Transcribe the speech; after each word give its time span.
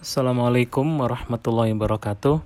Assalamualaikum 0.00 0.96
warahmatullahi 0.96 1.76
wabarakatuh. 1.76 2.40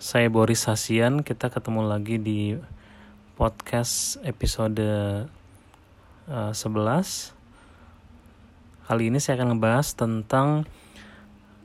Saya 0.00 0.32
Boris 0.32 0.64
Hasian, 0.64 1.20
kita 1.20 1.52
ketemu 1.52 1.84
lagi 1.84 2.16
di 2.16 2.56
podcast 3.36 4.16
episode 4.24 4.80
uh, 6.24 6.52
11. 6.56 7.36
Kali 8.88 9.12
ini 9.12 9.20
saya 9.20 9.44
akan 9.44 9.60
ngebahas 9.60 9.92
tentang 9.92 10.64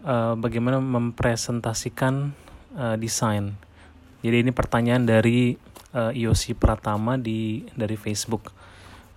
uh, 0.03 0.35
bagaimana 0.35 0.83
mempresentasikan 0.83 2.35
uh, 2.75 2.99
desain. 2.99 3.55
Jadi 4.19 4.35
ini 4.35 4.51
pertanyaan 4.51 5.07
dari 5.07 5.55
uh, 5.95 6.11
Yosi 6.11 6.59
Pratama 6.59 7.15
di 7.15 7.63
dari 7.71 7.95
Facebook. 7.95 8.51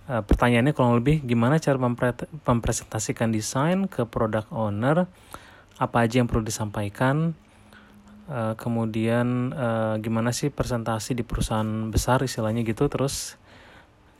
Uh, 0.05 0.21
pertanyaannya 0.21 0.77
kurang 0.77 1.01
lebih 1.01 1.25
gimana 1.25 1.57
cara 1.57 1.81
mempre 1.81 2.13
mempresentasikan 2.45 3.33
desain 3.33 3.89
ke 3.89 4.05
product 4.05 4.53
owner, 4.53 5.09
apa 5.81 5.97
aja 6.05 6.21
yang 6.21 6.29
perlu 6.29 6.45
disampaikan, 6.45 7.33
uh, 8.29 8.53
kemudian 8.53 9.49
uh, 9.57 9.97
gimana 9.97 10.29
sih 10.29 10.53
presentasi 10.53 11.17
di 11.17 11.25
perusahaan 11.25 11.89
besar 11.89 12.21
istilahnya 12.21 12.61
gitu, 12.61 12.85
terus 12.85 13.41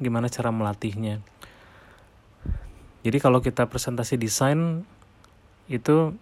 gimana 0.02 0.26
cara 0.26 0.50
melatihnya. 0.50 1.22
Jadi 3.06 3.22
kalau 3.22 3.46
kita 3.46 3.70
presentasi 3.70 4.18
desain 4.18 4.90
itu 5.70 6.18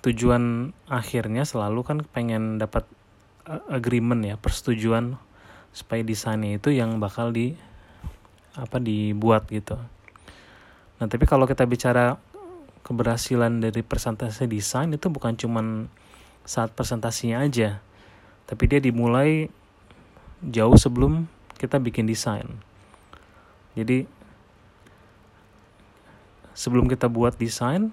tujuan 0.00 0.72
akhirnya 0.88 1.44
selalu 1.44 1.84
kan 1.84 1.98
pengen 2.08 2.56
dapat 2.56 2.88
agreement 3.68 4.24
ya, 4.24 4.40
persetujuan 4.40 5.20
supaya 5.76 6.00
desainnya 6.00 6.56
itu 6.56 6.72
yang 6.72 6.96
bakal 6.96 7.28
di 7.28 7.60
apa 8.60 8.76
dibuat 8.76 9.48
gitu. 9.48 9.80
Nah, 11.00 11.08
tapi 11.08 11.24
kalau 11.24 11.48
kita 11.48 11.64
bicara 11.64 12.20
keberhasilan 12.84 13.64
dari 13.64 13.80
presentasi 13.80 14.44
desain 14.44 14.92
itu 14.92 15.08
bukan 15.08 15.32
cuman 15.32 15.88
saat 16.44 16.72
presentasinya 16.76 17.40
aja, 17.40 17.80
tapi 18.44 18.68
dia 18.68 18.84
dimulai 18.84 19.48
jauh 20.44 20.76
sebelum 20.76 21.24
kita 21.56 21.80
bikin 21.80 22.04
desain. 22.04 22.48
Jadi 23.76 24.04
sebelum 26.52 26.88
kita 26.88 27.08
buat 27.08 27.36
desain 27.40 27.92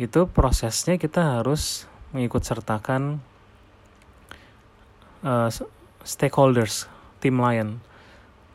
itu 0.00 0.26
prosesnya 0.26 0.96
kita 0.98 1.38
harus 1.38 1.86
mengikut 2.10 2.42
sertakan 2.42 3.22
uh, 5.22 5.52
stakeholders, 6.02 6.88
tim 7.20 7.38
lain 7.38 7.78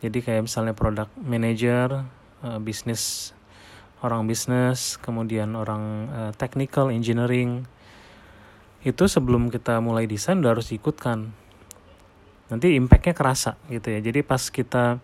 jadi 0.03 0.17
kayak 0.19 0.51
misalnya 0.51 0.75
produk 0.75 1.07
manager 1.15 2.03
uh, 2.43 2.59
bisnis 2.59 3.31
orang 4.03 4.27
bisnis 4.27 4.99
kemudian 4.99 5.55
orang 5.55 5.83
uh, 6.11 6.31
technical 6.35 6.91
engineering. 6.91 7.63
Itu 8.85 9.09
sebelum 9.09 9.49
kita 9.49 9.81
mulai 9.81 10.05
desain 10.05 10.37
udah 10.37 10.53
harus 10.53 10.69
diikutkan. 10.69 11.33
Nanti 12.53 12.77
impactnya 12.77 13.17
kerasa 13.17 13.57
gitu 13.71 13.89
ya. 13.89 13.99
Jadi 14.03 14.21
pas 14.21 14.41
kita 14.53 15.01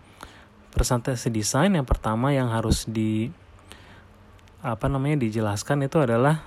presentasi 0.72 1.34
desain 1.34 1.74
yang 1.74 1.88
pertama 1.88 2.30
yang 2.30 2.54
harus 2.54 2.86
di 2.86 3.34
apa 4.62 4.86
namanya 4.86 5.26
dijelaskan 5.26 5.90
itu 5.90 5.98
adalah 5.98 6.46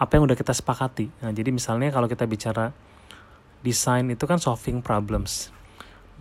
apa 0.00 0.10
yang 0.16 0.24
udah 0.24 0.38
kita 0.38 0.56
sepakati. 0.56 1.12
Nah 1.20 1.30
jadi 1.36 1.52
misalnya 1.52 1.92
kalau 1.92 2.08
kita 2.08 2.24
bicara 2.24 2.72
desain 3.60 4.08
itu 4.08 4.24
kan 4.24 4.40
solving 4.40 4.80
problems 4.80 5.52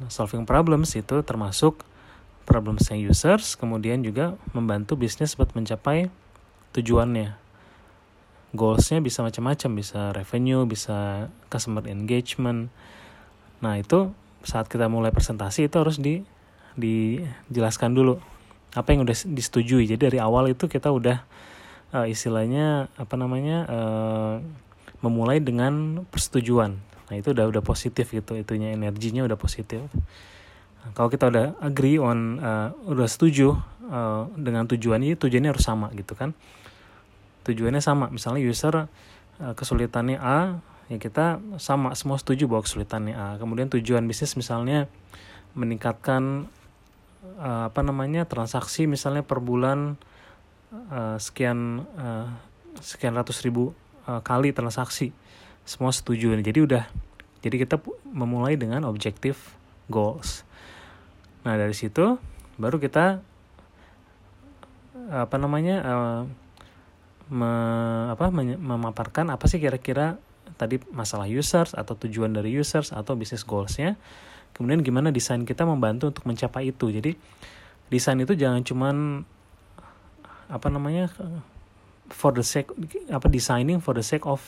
Nah, 0.02 0.10
solving 0.10 0.48
problems 0.50 0.98
itu 0.98 1.22
termasuk 1.22 1.86
problemsnya 2.44 3.00
users, 3.00 3.56
kemudian 3.56 4.04
juga 4.04 4.36
membantu 4.52 5.00
bisnis 5.00 5.38
buat 5.40 5.54
mencapai 5.56 6.12
tujuannya. 6.76 7.40
Goalsnya 8.54 9.02
bisa 9.02 9.26
macam-macam, 9.26 9.70
bisa 9.74 10.14
revenue, 10.14 10.62
bisa 10.70 11.30
customer 11.50 11.86
engagement. 11.90 12.70
Nah 13.66 13.80
itu 13.80 14.14
saat 14.46 14.70
kita 14.70 14.92
mulai 14.92 15.10
presentasi 15.10 15.72
itu 15.72 15.76
harus 15.80 15.98
di 15.98 16.22
dijelaskan 16.78 17.96
dulu 17.96 18.20
apa 18.78 18.94
yang 18.94 19.06
udah 19.06 19.16
disetujui. 19.30 19.90
Jadi 19.90 20.02
dari 20.14 20.20
awal 20.22 20.54
itu 20.54 20.70
kita 20.70 20.94
udah 20.94 21.26
uh, 21.98 22.06
istilahnya 22.06 22.94
apa 22.94 23.16
namanya 23.18 23.58
uh, 23.70 24.36
memulai 25.02 25.42
dengan 25.42 26.06
persetujuan 26.10 26.93
nah 27.14 27.22
itu 27.22 27.30
udah 27.30 27.46
udah 27.46 27.62
positif 27.62 28.10
gitu 28.10 28.34
itunya 28.34 28.74
energinya 28.74 29.22
udah 29.22 29.38
positif. 29.38 29.86
Kalau 30.98 31.14
kita 31.14 31.30
udah 31.30 31.62
agree 31.62 32.02
on 32.02 32.42
uh, 32.42 32.74
udah 32.90 33.06
setuju 33.06 33.54
uh, 33.86 34.26
dengan 34.34 34.66
tujuan 34.66 34.98
ini 35.06 35.14
tujuannya 35.14 35.54
harus 35.54 35.62
sama 35.62 35.94
gitu 35.94 36.18
kan. 36.18 36.34
Tujuannya 37.46 37.86
sama 37.86 38.10
misalnya 38.10 38.42
user 38.42 38.74
uh, 38.74 39.54
kesulitannya 39.54 40.18
A 40.18 40.58
ya 40.90 40.98
kita 40.98 41.38
sama 41.62 41.94
semua 41.94 42.18
setuju 42.18 42.50
bahwa 42.50 42.66
kesulitannya 42.66 43.14
A. 43.14 43.38
Kemudian 43.38 43.70
tujuan 43.70 44.10
bisnis 44.10 44.34
misalnya 44.34 44.90
meningkatkan 45.54 46.50
uh, 47.38 47.70
apa 47.70 47.86
namanya 47.86 48.26
transaksi 48.26 48.90
misalnya 48.90 49.22
per 49.22 49.38
bulan 49.38 50.02
uh, 50.90 51.22
sekian 51.22 51.86
uh, 51.94 52.26
sekian 52.82 53.14
ratus 53.14 53.46
ribu 53.46 53.78
uh, 54.10 54.26
kali 54.26 54.50
transaksi 54.50 55.14
semua 55.64 55.96
setuju 55.96 56.36
jadi 56.40 56.60
udah 56.64 56.84
jadi 57.44 57.56
kita 57.68 57.76
memulai 58.08 58.56
dengan 58.56 58.88
objektif 58.88 59.56
goals. 59.92 60.48
Nah 61.44 61.60
dari 61.60 61.76
situ 61.76 62.16
baru 62.56 62.80
kita 62.80 63.20
apa 65.12 65.36
namanya 65.36 65.76
uh, 65.84 66.22
me, 67.28 67.52
apa 68.16 68.32
memaparkan 68.32 69.28
apa 69.34 69.44
sih 69.52 69.60
kira-kira 69.60 70.16
tadi 70.56 70.80
masalah 70.94 71.28
users 71.28 71.76
atau 71.76 71.98
tujuan 72.00 72.32
dari 72.32 72.54
users 72.56 72.96
atau 72.96 73.20
bisnis 73.20 73.44
goalsnya. 73.44 74.00
Kemudian 74.54 74.86
gimana 74.86 75.10
desain 75.10 75.44
kita 75.44 75.66
membantu 75.66 76.14
untuk 76.14 76.24
mencapai 76.30 76.72
itu. 76.72 76.94
Jadi 76.94 77.18
desain 77.92 78.16
itu 78.22 78.38
jangan 78.38 78.64
cuman 78.64 78.96
apa 80.48 80.68
namanya 80.70 81.10
for 82.08 82.32
the 82.32 82.46
sake 82.46 82.70
apa 83.10 83.28
designing 83.28 83.82
for 83.82 83.98
the 83.98 84.06
sake 84.06 84.24
of 84.24 84.40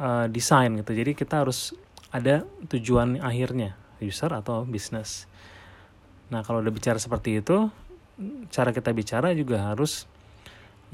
uh, 0.00 0.26
desain 0.30 0.72
gitu. 0.76 0.92
Jadi 0.92 1.12
kita 1.12 1.44
harus 1.44 1.76
ada 2.14 2.46
tujuan 2.70 3.20
akhirnya 3.20 3.76
user 4.00 4.30
atau 4.32 4.64
bisnis 4.64 5.28
nah 6.26 6.42
kalau 6.42 6.58
udah 6.58 6.74
bicara 6.74 6.98
seperti 6.98 7.38
itu 7.38 7.70
cara 8.50 8.74
kita 8.74 8.90
bicara 8.90 9.30
juga 9.30 9.62
harus 9.62 10.10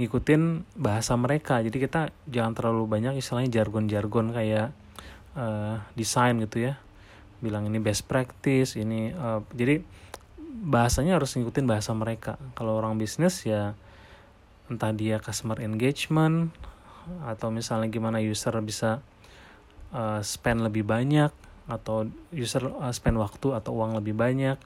ngikutin 0.00 0.64
bahasa 0.80 1.12
mereka. 1.20 1.60
Jadi 1.60 1.76
kita 1.76 2.10
jangan 2.24 2.56
terlalu 2.56 2.88
banyak 2.88 3.20
istilahnya 3.20 3.62
jargon-jargon 3.62 4.32
kayak 4.32 4.72
uh, 5.36 5.84
desain 5.94 6.40
gitu 6.40 6.72
ya. 6.72 6.80
Bilang 7.44 7.68
ini 7.68 7.78
best 7.78 8.08
practice 8.08 8.74
ini 8.74 9.12
uh, 9.12 9.44
jadi 9.52 9.84
bahasanya 10.62 11.20
harus 11.20 11.36
ngikutin 11.36 11.68
bahasa 11.68 11.92
mereka. 11.92 12.40
Kalau 12.56 12.80
orang 12.80 12.96
bisnis 12.96 13.44
ya 13.44 13.76
entah 14.72 14.90
dia 14.96 15.20
customer 15.20 15.60
engagement 15.60 16.50
atau 17.26 17.50
misalnya 17.50 17.90
gimana 17.90 18.18
user 18.22 18.54
bisa 18.62 19.02
uh, 19.94 20.20
spend 20.22 20.62
lebih 20.62 20.86
banyak 20.86 21.30
atau 21.70 22.06
user 22.34 22.66
uh, 22.68 22.90
spend 22.90 23.18
waktu 23.18 23.54
atau 23.54 23.74
uang 23.78 23.98
lebih 23.98 24.14
banyak 24.16 24.58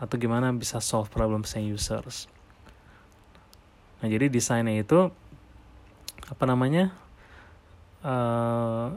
atau 0.00 0.16
gimana 0.16 0.48
bisa 0.56 0.80
solve 0.80 1.12
problemsnya 1.12 1.60
users. 1.60 2.24
Nah 4.00 4.08
jadi 4.08 4.32
desainnya 4.32 4.80
itu 4.80 5.12
apa 6.30 6.44
namanya 6.48 6.94
uh, 8.00 8.96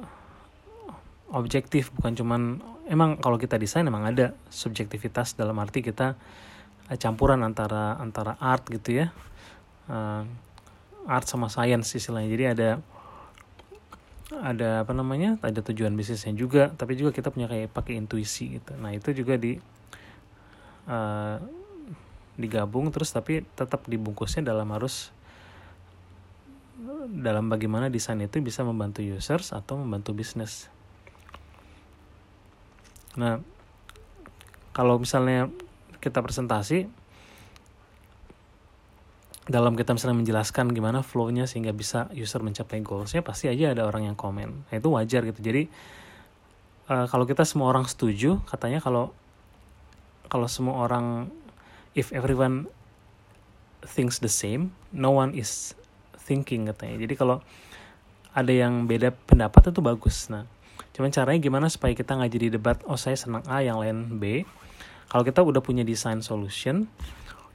objektif 1.33 1.91
bukan 1.91 2.13
cuman 2.15 2.41
emang 2.87 3.19
kalau 3.19 3.35
kita 3.41 3.59
desain 3.59 3.83
emang 3.83 4.07
ada 4.07 4.37
subjektivitas 4.47 5.35
dalam 5.35 5.57
arti 5.59 5.81
kita 5.81 6.15
campuran 7.01 7.41
antara 7.41 7.97
antara 7.97 8.37
art 8.37 8.69
gitu 8.69 9.01
ya 9.01 9.07
art 11.07 11.27
sama 11.27 11.51
science 11.51 11.95
istilahnya. 11.95 12.29
Jadi 12.31 12.45
ada 12.45 12.69
ada 14.33 14.69
apa 14.83 14.93
namanya? 14.95 15.37
Ada 15.43 15.61
tujuan 15.71 15.93
bisnisnya 15.93 16.33
juga 16.33 16.73
tapi 16.73 16.97
juga 16.97 17.13
kita 17.13 17.29
punya 17.29 17.45
kayak 17.47 17.71
pakai 17.71 17.99
intuisi 17.99 18.59
gitu. 18.59 18.73
Nah 18.79 18.95
itu 18.95 19.11
juga 19.13 19.37
di 19.37 19.59
uh, 20.87 21.37
digabung 22.33 22.89
terus 22.89 23.13
tapi 23.13 23.45
tetap 23.53 23.85
dibungkusnya 23.85 24.41
dalam 24.41 24.65
harus 24.73 25.13
dalam 27.07 27.47
bagaimana 27.47 27.87
desain 27.87 28.17
itu 28.19 28.41
bisa 28.41 28.65
membantu 28.65 29.05
users 29.05 29.53
atau 29.53 29.77
membantu 29.79 30.17
bisnis. 30.17 30.67
Nah 33.13 33.39
kalau 34.73 34.97
misalnya 34.97 35.53
kita 36.01 36.19
presentasi 36.19 36.89
dalam 39.43 39.75
kita 39.75 39.91
misalnya 39.91 40.23
menjelaskan 40.23 40.71
gimana 40.71 41.03
flow-nya 41.03 41.49
sehingga 41.49 41.75
bisa 41.75 42.07
user 42.15 42.39
mencapai 42.39 42.79
goals-nya 42.79 43.25
pasti 43.25 43.51
aja 43.51 43.75
ada 43.75 43.83
orang 43.83 44.07
yang 44.07 44.15
komen. 44.15 44.69
Nah, 44.71 44.73
itu 44.73 44.87
wajar 44.87 45.27
gitu. 45.27 45.39
Jadi 45.43 45.67
uh, 46.87 47.05
kalau 47.11 47.27
kita 47.27 47.43
semua 47.43 47.67
orang 47.67 47.83
setuju, 47.83 48.39
katanya 48.47 48.79
kalau 48.79 49.11
kalau 50.31 50.47
semua 50.47 50.79
orang 50.87 51.27
if 51.91 52.15
everyone 52.15 52.71
thinks 53.83 54.23
the 54.23 54.31
same, 54.31 54.71
no 54.95 55.11
one 55.11 55.35
is 55.35 55.75
thinking 56.23 56.71
katanya 56.71 57.03
jadi 57.03 57.13
kalau 57.19 57.37
ada 58.33 58.49
yang 58.49 58.87
beda 58.87 59.11
pendapat 59.27 59.69
itu 59.75 59.83
bagus 59.83 60.31
nah 60.31 60.47
cuman 60.95 61.11
caranya 61.11 61.39
gimana 61.43 61.67
supaya 61.67 61.91
kita 61.93 62.15
nggak 62.15 62.31
jadi 62.31 62.47
debat 62.57 62.77
oh 62.87 62.97
saya 62.97 63.19
senang 63.19 63.43
A 63.51 63.59
yang 63.59 63.77
lain 63.83 64.17
B 64.17 64.47
kalau 65.11 65.27
kita 65.27 65.43
udah 65.43 65.59
punya 65.59 65.83
design 65.83 66.23
solution 66.23 66.87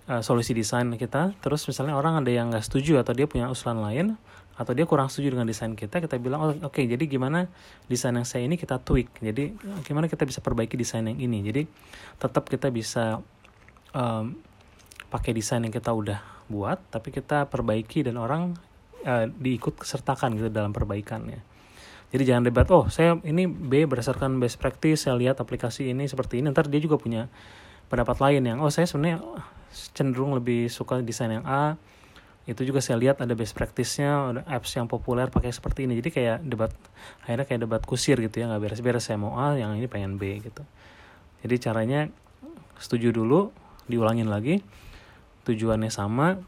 uh, 0.09 0.23
solusi 0.25 0.57
desain 0.57 0.89
kita. 0.97 1.37
Terus 1.45 1.63
misalnya 1.69 1.95
orang 1.95 2.25
ada 2.25 2.31
yang 2.33 2.51
nggak 2.51 2.65
setuju 2.65 2.99
atau 3.05 3.13
dia 3.13 3.29
punya 3.29 3.47
usulan 3.53 3.79
lain 3.85 4.07
atau 4.59 4.75
dia 4.75 4.91
kurang 4.91 5.07
setuju 5.07 5.39
dengan 5.39 5.47
desain 5.47 5.71
kita 5.79 6.03
kita 6.03 6.19
bilang 6.19 6.43
oh, 6.43 6.51
oke 6.51 6.75
okay, 6.75 6.91
jadi 6.91 7.07
gimana 7.07 7.47
desain 7.87 8.11
yang 8.11 8.27
saya 8.27 8.43
ini 8.49 8.59
kita 8.59 8.83
tweak. 8.83 9.23
Jadi 9.23 9.55
gimana 9.87 10.11
kita 10.11 10.27
bisa 10.27 10.43
perbaiki 10.43 10.75
desain 10.75 11.07
yang 11.07 11.15
ini? 11.15 11.45
Jadi 11.47 11.63
tetap 12.19 12.51
kita 12.51 12.73
bisa 12.75 13.23
um, 13.95 14.35
pakai 15.13 15.31
desain 15.31 15.63
yang 15.63 15.71
kita 15.71 15.95
udah 15.95 16.19
buat 16.51 16.81
tapi 16.91 17.15
kita 17.15 17.47
perbaiki 17.47 18.09
dan 18.09 18.19
orang 18.19 18.57
uh, 19.07 19.31
diikut 19.31 19.79
sertakan 19.87 20.35
gitu 20.35 20.51
dalam 20.51 20.75
perbaikannya. 20.75 21.39
Jadi 22.09 22.23
jangan 22.25 22.49
debat 22.49 22.67
oh 22.73 22.89
saya 22.89 23.21
ini 23.23 23.45
B 23.47 23.85
berdasarkan 23.85 24.41
best 24.41 24.57
practice 24.57 25.07
saya 25.07 25.15
lihat 25.15 25.39
aplikasi 25.39 25.93
ini 25.93 26.11
seperti 26.11 26.41
ini. 26.43 26.51
Ntar 26.51 26.67
dia 26.67 26.83
juga 26.83 26.99
punya 26.99 27.31
pendapat 27.93 28.19
lain 28.19 28.43
yang 28.43 28.59
oh 28.59 28.73
saya 28.75 28.91
sebenarnya 28.91 29.23
cenderung 29.71 30.35
lebih 30.37 30.69
suka 30.73 31.01
desain 31.01 31.31
yang 31.33 31.47
A. 31.47 31.77
Itu 32.49 32.65
juga 32.65 32.81
saya 32.81 32.97
lihat 32.97 33.21
ada 33.21 33.37
best 33.37 33.53
practice-nya 33.53 34.11
ada 34.33 34.41
apps 34.49 34.73
yang 34.73 34.89
populer 34.89 35.29
pakai 35.29 35.53
seperti 35.53 35.85
ini. 35.85 36.01
Jadi 36.01 36.11
kayak 36.13 36.39
debat 36.49 36.73
akhirnya 37.25 37.45
kayak 37.45 37.61
debat 37.69 37.83
kusir 37.85 38.17
gitu 38.19 38.41
ya 38.41 38.49
nggak 38.49 38.63
beres-beres 38.65 39.05
saya 39.05 39.21
mau 39.21 39.37
A 39.37 39.53
yang 39.57 39.77
ini 39.77 39.85
pengen 39.85 40.17
B 40.17 40.41
gitu. 40.41 40.65
Jadi 41.45 41.55
caranya 41.61 42.01
setuju 42.81 43.13
dulu 43.13 43.53
diulangin 43.85 44.33
lagi 44.33 44.65
tujuannya 45.45 45.93
sama 45.93 46.41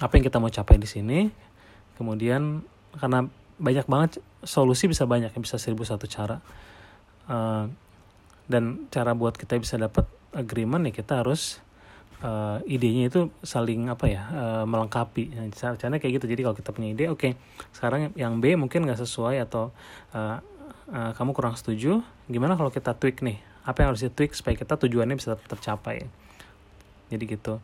apa 0.00 0.12
yang 0.16 0.24
kita 0.24 0.40
mau 0.40 0.48
capai 0.48 0.80
di 0.80 0.88
sini. 0.88 1.28
Kemudian 2.00 2.64
karena 2.96 3.28
banyak 3.60 3.86
banget 3.86 4.24
solusi 4.42 4.88
bisa 4.88 5.04
banyak 5.04 5.32
bisa 5.38 5.60
seribu 5.60 5.84
satu 5.84 6.08
cara. 6.08 6.40
Uh, 7.28 7.68
dan 8.50 8.90
cara 8.90 9.14
buat 9.14 9.38
kita 9.38 9.56
bisa 9.60 9.78
dapat 9.78 10.04
agreement 10.34 10.82
ya 10.88 10.92
kita 10.92 11.22
harus 11.22 11.62
uh, 12.22 12.58
idenya 12.64 13.10
itu 13.10 13.28
saling 13.42 13.90
apa 13.90 14.06
ya 14.08 14.22
uh, 14.32 14.64
melengkapi. 14.64 15.34
Nah, 15.34 15.46
caranya 15.52 15.98
kayak 15.98 16.22
gitu. 16.22 16.26
Jadi 16.30 16.40
kalau 16.46 16.56
kita 16.56 16.70
punya 16.70 16.88
ide 16.94 17.10
oke 17.10 17.18
okay, 17.18 17.32
sekarang 17.74 18.14
yang 18.14 18.38
B 18.38 18.54
mungkin 18.54 18.86
nggak 18.86 19.02
sesuai 19.02 19.42
atau 19.44 19.74
uh, 20.14 20.38
uh, 20.90 21.10
kamu 21.18 21.30
kurang 21.34 21.58
setuju 21.58 22.00
gimana 22.30 22.54
kalau 22.54 22.70
kita 22.70 22.94
tweak 22.96 23.20
nih? 23.20 23.38
Apa 23.62 23.86
yang 23.86 23.94
harus 23.94 24.02
di 24.02 24.10
tweak 24.10 24.34
supaya 24.34 24.58
kita 24.58 24.74
tujuannya 24.78 25.14
bisa 25.18 25.38
tercapai? 25.38 26.06
Jadi 27.10 27.24
gitu. 27.28 27.62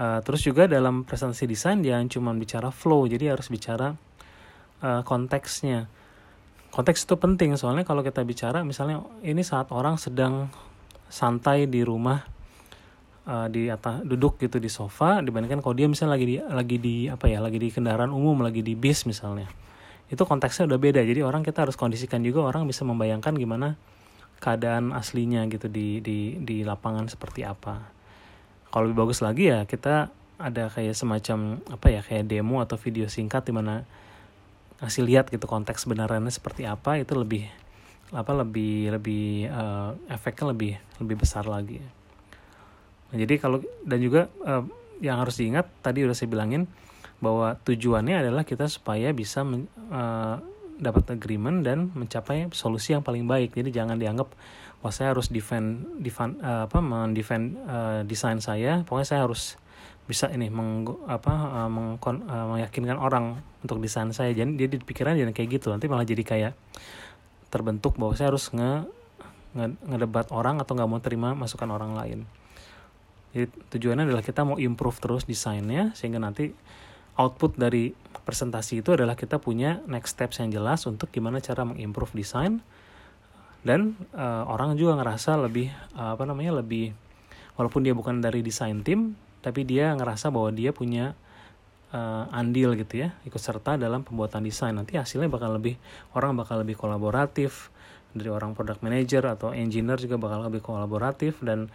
Uh, 0.00 0.20
terus 0.24 0.40
juga 0.40 0.64
dalam 0.64 1.04
presentasi 1.04 1.44
desain 1.44 1.80
jangan 1.84 2.08
cuma 2.08 2.30
bicara 2.32 2.72
flow. 2.72 3.04
Jadi 3.04 3.28
harus 3.28 3.48
bicara 3.52 3.96
uh, 4.80 5.02
konteksnya. 5.04 5.88
Konteks 6.70 7.04
itu 7.04 7.16
penting. 7.18 7.56
Soalnya 7.56 7.82
kalau 7.84 8.00
kita 8.00 8.22
bicara 8.24 8.62
misalnya 8.62 9.02
ini 9.24 9.42
saat 9.42 9.72
orang 9.74 9.98
sedang 9.98 10.48
santai 11.10 11.66
di 11.66 11.82
rumah 11.82 12.39
uh, 13.30 13.46
di 13.46 13.70
atas 13.70 14.02
duduk 14.02 14.42
gitu 14.42 14.58
di 14.58 14.66
sofa 14.66 15.22
dibandingkan 15.22 15.62
kalau 15.62 15.78
dia 15.78 15.86
misalnya 15.86 16.18
lagi 16.18 16.26
di 16.26 16.36
lagi 16.42 16.76
di 16.82 16.96
apa 17.06 17.30
ya 17.30 17.38
lagi 17.38 17.62
di 17.62 17.70
kendaraan 17.70 18.10
umum 18.10 18.42
lagi 18.42 18.66
di 18.66 18.74
bis 18.74 19.06
misalnya. 19.06 19.46
Itu 20.10 20.26
konteksnya 20.26 20.66
udah 20.66 20.78
beda. 20.82 21.00
Jadi 21.06 21.22
orang 21.22 21.46
kita 21.46 21.62
harus 21.62 21.78
kondisikan 21.78 22.26
juga 22.26 22.42
orang 22.42 22.66
bisa 22.66 22.82
membayangkan 22.82 23.38
gimana 23.38 23.78
keadaan 24.42 24.90
aslinya 24.90 25.46
gitu 25.46 25.70
di 25.70 26.02
di 26.02 26.42
di 26.42 26.66
lapangan 26.66 27.06
seperti 27.06 27.46
apa. 27.46 27.78
Kalau 28.74 28.90
lebih 28.90 29.06
bagus 29.06 29.22
lagi 29.22 29.54
ya 29.54 29.62
kita 29.70 30.10
ada 30.40 30.72
kayak 30.72 30.96
semacam 30.96 31.60
apa 31.68 31.86
ya 31.92 32.00
kayak 32.00 32.26
demo 32.26 32.64
atau 32.64 32.80
video 32.80 33.06
singkat 33.06 33.46
di 33.46 33.52
mana 33.52 33.84
ngasih 34.80 35.04
lihat 35.04 35.28
gitu 35.28 35.44
konteks 35.44 35.84
sebenarnya 35.84 36.32
seperti 36.32 36.64
apa 36.64 36.96
itu 36.96 37.12
lebih 37.12 37.44
apa 38.10 38.32
lebih 38.32 38.96
lebih 38.96 39.52
uh, 39.52 39.92
efeknya 40.08 40.50
lebih 40.50 40.72
lebih 40.98 41.16
besar 41.20 41.44
lagi. 41.44 41.99
Nah, 43.10 43.16
jadi 43.18 43.34
kalau 43.42 43.58
dan 43.82 43.98
juga 43.98 44.30
uh, 44.46 44.62
yang 45.02 45.18
harus 45.18 45.34
diingat 45.40 45.66
tadi 45.82 46.06
udah 46.06 46.14
saya 46.14 46.30
bilangin 46.30 46.70
bahwa 47.20 47.58
tujuannya 47.66 48.22
adalah 48.24 48.48
kita 48.48 48.70
supaya 48.70 49.12
bisa 49.12 49.44
men, 49.44 49.68
uh, 49.92 50.40
dapat 50.80 51.12
agreement 51.12 51.60
dan 51.60 51.92
mencapai 51.92 52.48
solusi 52.56 52.96
yang 52.96 53.04
paling 53.04 53.28
baik. 53.28 53.52
Jadi 53.52 53.74
jangan 53.74 54.00
dianggap 54.00 54.32
wah 54.80 54.88
saya 54.88 55.12
harus 55.12 55.28
defend 55.28 56.00
defend 56.00 56.40
uh, 56.40 56.64
apa 56.64 56.80
mendefend 56.80 57.60
uh, 57.68 58.00
desain 58.08 58.40
saya. 58.40 58.80
Pokoknya 58.88 59.08
saya 59.08 59.20
harus 59.28 59.60
bisa 60.08 60.26
ini 60.32 60.48
meng, 60.50 60.88
apa 61.06 61.30
uh, 61.30 61.70
mengkon, 61.70 62.26
uh, 62.26 62.56
meyakinkan 62.56 62.96
orang 62.96 63.44
untuk 63.60 63.78
desain 63.78 64.08
saya. 64.16 64.32
Jadi 64.32 64.56
dia 64.56 64.66
pikiran 64.80 65.14
jangan 65.14 65.36
kayak 65.36 65.60
gitu. 65.60 65.68
Nanti 65.70 65.86
malah 65.86 66.08
jadi 66.08 66.24
kayak 66.24 66.52
terbentuk 67.52 68.00
bahwa 68.00 68.16
saya 68.16 68.32
harus 68.32 68.48
nge 68.50 68.88
ngedebat 69.82 70.30
orang 70.30 70.62
atau 70.62 70.78
nggak 70.78 70.88
mau 70.88 71.02
terima 71.02 71.34
masukan 71.34 71.68
orang 71.74 71.92
lain. 71.98 72.22
Jadi 73.30 73.46
tujuannya 73.76 74.10
adalah 74.10 74.24
kita 74.26 74.42
mau 74.42 74.58
improve 74.58 74.98
terus 74.98 75.22
desainnya 75.22 75.94
sehingga 75.94 76.18
nanti 76.18 76.50
output 77.14 77.54
dari 77.60 77.94
presentasi 78.26 78.82
itu 78.82 78.94
adalah 78.94 79.14
kita 79.14 79.38
punya 79.38 79.82
next 79.86 80.18
steps 80.18 80.42
yang 80.42 80.50
jelas 80.50 80.86
untuk 80.86 81.10
gimana 81.14 81.38
cara 81.38 81.62
mengimprove 81.62 82.14
desain. 82.14 82.62
Dan 83.60 83.92
uh, 84.16 84.48
orang 84.48 84.72
juga 84.74 84.96
ngerasa 84.96 85.36
lebih 85.36 85.68
uh, 85.92 86.16
apa 86.16 86.24
namanya 86.24 86.64
lebih 86.64 86.96
walaupun 87.60 87.84
dia 87.84 87.92
bukan 87.92 88.24
dari 88.24 88.40
desain 88.40 88.80
tim 88.80 89.12
tapi 89.44 89.68
dia 89.68 89.92
ngerasa 89.92 90.32
bahwa 90.32 90.48
dia 90.48 90.72
punya 90.72 91.12
uh, 91.92 92.24
andil 92.32 92.72
gitu 92.76 93.04
ya 93.04 93.12
ikut 93.28 93.40
serta 93.40 93.76
dalam 93.76 94.00
pembuatan 94.00 94.42
desain. 94.42 94.72
Nanti 94.72 94.96
hasilnya 94.96 95.28
bakal 95.28 95.60
lebih 95.60 95.76
orang 96.16 96.40
bakal 96.40 96.64
lebih 96.64 96.80
kolaboratif 96.80 97.68
dari 98.10 98.32
orang 98.32 98.56
product 98.58 98.82
manager 98.82 99.22
atau 99.28 99.54
engineer 99.54 100.00
juga 100.00 100.18
bakal 100.18 100.50
lebih 100.50 100.64
kolaboratif 100.64 101.38
dan 101.44 101.70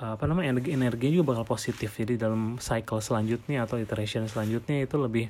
apa 0.00 0.24
namanya 0.24 0.56
energi 0.56 0.72
energi 0.72 1.12
juga 1.12 1.36
bakal 1.36 1.44
positif. 1.44 1.92
Jadi 1.92 2.16
dalam 2.16 2.56
cycle 2.56 3.04
selanjutnya 3.04 3.68
atau 3.68 3.76
iteration 3.76 4.24
selanjutnya 4.24 4.80
itu 4.80 4.96
lebih 4.96 5.28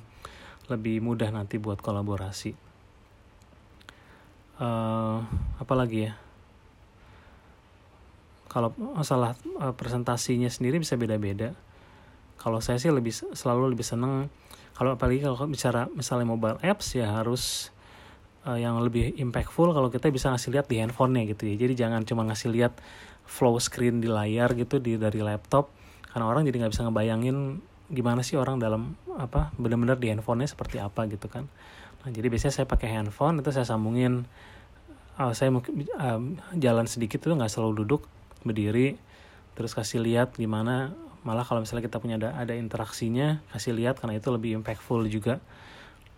lebih 0.70 1.02
mudah 1.02 1.34
nanti 1.34 1.58
buat 1.58 1.82
kolaborasi. 1.82 2.54
Uh, 4.62 5.26
apa 5.58 5.74
lagi 5.74 6.06
ya? 6.06 6.12
Kalau 8.46 8.70
masalah 8.78 9.34
uh, 9.58 9.74
presentasinya 9.74 10.46
sendiri 10.46 10.78
bisa 10.78 10.94
beda-beda. 10.94 11.50
Kalau 12.38 12.62
saya 12.62 12.78
sih 12.78 12.94
lebih 12.94 13.10
selalu 13.12 13.74
lebih 13.74 13.84
seneng 13.84 14.30
kalau 14.80 14.96
apalagi 14.96 15.20
kalau 15.20 15.44
bicara 15.44 15.92
misalnya 15.92 16.24
mobile 16.24 16.56
apps 16.64 16.96
ya 16.96 17.10
harus 17.20 17.68
uh, 18.48 18.56
yang 18.56 18.80
lebih 18.80 19.12
impactful 19.18 19.76
kalau 19.76 19.92
kita 19.92 20.08
bisa 20.08 20.32
ngasih 20.32 20.56
lihat 20.56 20.66
di 20.70 20.80
handphonenya 20.80 21.36
gitu 21.36 21.50
ya. 21.50 21.54
Jadi 21.58 21.74
jangan 21.76 22.06
cuma 22.06 22.24
ngasih 22.24 22.48
lihat 22.54 22.78
flow 23.30 23.54
screen 23.62 24.02
di 24.02 24.10
layar 24.10 24.58
gitu 24.58 24.82
di 24.82 24.98
dari 24.98 25.22
laptop. 25.22 25.70
Karena 26.10 26.26
orang 26.26 26.42
jadi 26.42 26.66
nggak 26.66 26.72
bisa 26.74 26.82
ngebayangin 26.90 27.62
gimana 27.90 28.26
sih 28.26 28.34
orang 28.34 28.58
dalam 28.58 28.98
apa 29.14 29.54
benar-benar 29.54 29.98
di 30.02 30.10
handphonenya 30.10 30.50
seperti 30.50 30.82
apa 30.82 31.06
gitu 31.06 31.30
kan. 31.30 31.46
Nah 32.02 32.10
jadi 32.10 32.26
biasanya 32.26 32.54
saya 32.62 32.66
pakai 32.66 32.90
handphone 32.90 33.38
itu 33.38 33.54
saya 33.54 33.62
sambungin. 33.62 34.26
Oh, 35.20 35.36
saya 35.36 35.52
mungkin 35.52 35.84
um, 36.00 36.40
jalan 36.56 36.88
sedikit 36.90 37.20
tuh 37.20 37.36
nggak 37.36 37.52
selalu 37.52 37.84
duduk 37.84 38.08
berdiri 38.42 38.98
terus 39.54 39.78
kasih 39.78 40.02
lihat 40.02 40.34
gimana. 40.34 40.90
Malah 41.22 41.44
kalau 41.44 41.62
misalnya 41.62 41.84
kita 41.86 42.00
punya 42.00 42.16
ada 42.16 42.34
ada 42.34 42.56
interaksinya 42.56 43.44
kasih 43.54 43.76
lihat 43.76 44.00
karena 44.02 44.18
itu 44.18 44.28
lebih 44.34 44.58
impactful 44.58 45.06
juga. 45.06 45.38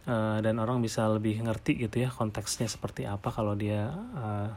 Uh, 0.02 0.42
dan 0.42 0.58
orang 0.58 0.82
bisa 0.82 1.06
lebih 1.06 1.38
ngerti 1.46 1.78
gitu 1.78 2.02
ya 2.02 2.10
konteksnya 2.10 2.66
seperti 2.66 3.06
apa 3.06 3.30
kalau 3.30 3.54
dia 3.54 3.86
uh, 4.18 4.50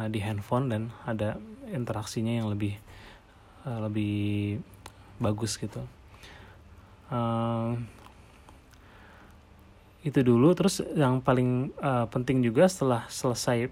uh, 0.00 0.08
di 0.08 0.24
handphone 0.24 0.72
dan 0.72 0.82
ada 1.04 1.36
interaksinya 1.68 2.40
yang 2.40 2.48
lebih 2.48 2.80
uh, 3.68 3.84
lebih 3.84 4.56
bagus 5.20 5.60
gitu. 5.60 5.84
Uh, 7.12 7.76
itu 10.00 10.24
dulu. 10.24 10.56
Terus 10.56 10.80
yang 10.96 11.20
paling 11.20 11.76
uh, 11.84 12.08
penting 12.08 12.40
juga 12.40 12.64
setelah 12.64 13.04
selesai 13.12 13.68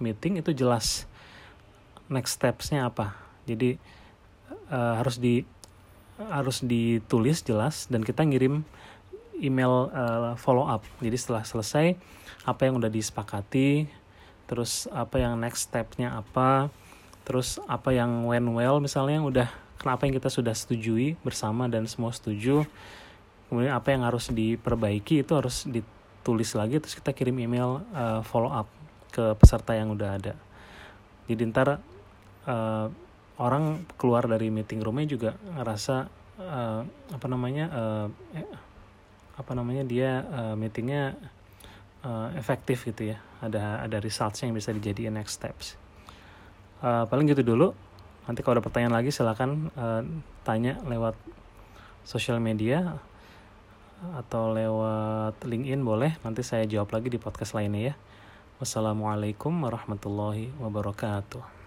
meeting 0.00 0.40
itu 0.40 0.56
jelas 0.56 1.04
next 2.08 2.40
stepsnya 2.40 2.88
apa. 2.88 3.12
Jadi 3.44 3.76
uh, 4.72 4.94
harus 4.96 5.20
di 5.20 5.44
harus 6.18 6.66
ditulis 6.66 7.46
jelas 7.46 7.86
dan 7.86 8.02
kita 8.02 8.26
ngirim 8.26 8.66
email 9.38 9.92
uh, 9.94 10.34
follow 10.34 10.66
up. 10.66 10.82
Jadi 10.98 11.14
setelah 11.14 11.46
selesai 11.46 11.94
apa 12.42 12.60
yang 12.66 12.80
udah 12.80 12.90
disepakati 12.90 13.86
terus 14.48 14.88
apa 14.90 15.20
yang 15.20 15.36
next 15.36 15.68
stepnya 15.68 16.16
apa? 16.16 16.72
Terus 17.28 17.60
apa 17.68 17.92
yang 17.92 18.24
went 18.24 18.48
well 18.56 18.80
misalnya 18.80 19.20
yang 19.20 19.28
udah 19.28 19.48
kenapa 19.76 20.08
yang 20.08 20.16
kita 20.16 20.32
sudah 20.32 20.56
setujui 20.56 21.20
bersama 21.20 21.68
dan 21.68 21.84
semua 21.84 22.10
setuju? 22.10 22.64
Kemudian 23.52 23.76
apa 23.76 23.92
yang 23.92 24.02
harus 24.08 24.32
diperbaiki 24.32 25.22
itu 25.22 25.32
harus 25.36 25.68
ditulis 25.68 26.48
lagi 26.56 26.80
terus 26.80 26.96
kita 26.96 27.12
kirim 27.12 27.36
email 27.38 27.84
uh, 27.92 28.24
follow 28.24 28.48
up 28.48 28.66
ke 29.12 29.36
peserta 29.36 29.76
yang 29.76 29.92
udah 29.92 30.16
ada. 30.16 30.34
Jadi 31.28 31.44
ntar 31.52 31.84
uh, 32.48 32.88
orang 33.36 33.84
keluar 34.00 34.24
dari 34.24 34.48
meeting 34.48 34.80
roomnya 34.80 35.06
juga 35.06 35.30
ngerasa 35.36 36.08
uh, 36.40 36.80
apa 36.88 37.26
namanya 37.28 37.64
uh, 37.68 38.06
apa 39.38 39.52
namanya 39.54 39.84
dia 39.86 40.24
uh, 40.26 40.54
meetingnya 40.58 41.14
uh, 42.02 42.34
efektif 42.34 42.82
gitu 42.88 43.14
ya 43.14 43.27
ada 43.38 43.82
ada 43.82 43.96
resultsnya 44.02 44.50
yang 44.50 44.56
bisa 44.56 44.70
dijadikan 44.74 45.14
next 45.14 45.38
steps. 45.38 45.78
Uh, 46.82 47.04
paling 47.06 47.26
gitu 47.30 47.42
dulu. 47.42 47.74
Nanti 48.28 48.44
kalau 48.44 48.60
ada 48.60 48.64
pertanyaan 48.64 48.94
lagi 48.98 49.10
silakan 49.10 49.72
uh, 49.74 50.04
tanya 50.44 50.78
lewat 50.84 51.16
sosial 52.04 52.38
media 52.38 53.00
atau 54.14 54.54
lewat 54.54 55.42
LinkedIn 55.42 55.82
boleh. 55.82 56.14
Nanti 56.22 56.46
saya 56.46 56.68
jawab 56.68 56.94
lagi 56.94 57.10
di 57.10 57.18
podcast 57.18 57.56
lainnya 57.56 57.92
ya. 57.92 57.94
Wassalamualaikum 58.62 59.54
warahmatullahi 59.54 60.50
wabarakatuh 60.58 61.57